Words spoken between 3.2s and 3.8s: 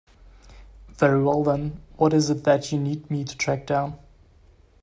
to track